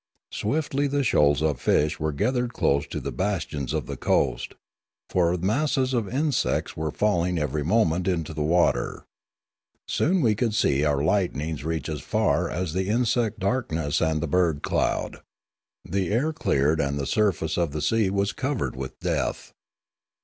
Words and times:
Swiftly 0.31 0.87
the 0.87 1.03
shoals 1.03 1.43
of 1.43 1.61
fish 1.61 1.99
were 1.99 2.11
gathered 2.11 2.53
close 2.53 2.87
to 2.87 2.99
the 2.99 3.11
bastions 3.11 3.71
of 3.71 3.85
the 3.85 3.95
coast, 3.95 4.55
for 5.11 5.37
masses 5.37 5.93
of 5.93 6.09
insects 6.11 6.75
were 6.75 6.89
fall 6.89 7.21
The 7.21 7.25
Lilaran 7.25 7.25
18 7.25 7.25
o 7.25 7.29
ing 7.29 7.39
every 7.43 7.63
moment 7.63 8.07
into 8.07 8.33
the 8.33 8.41
water. 8.41 9.05
Soon 9.87 10.21
we 10.21 10.33
could 10.33 10.55
see 10.55 10.83
our 10.83 11.03
lightnings 11.03 11.63
reach 11.63 11.87
as 11.87 12.01
far 12.01 12.49
as 12.49 12.73
the 12.73 12.89
insect 12.89 13.37
darkness 13.37 14.01
and 14.01 14.21
the 14.21 14.27
bird 14.27 14.63
cloud. 14.63 15.21
The 15.85 16.09
air 16.11 16.33
cleared 16.33 16.79
and 16.81 16.97
the 16.97 17.05
surface 17.05 17.55
of 17.55 17.71
the 17.71 17.79
sea 17.83 18.09
was 18.09 18.33
covered 18.33 18.75
with 18.75 18.99
death. 19.01 19.53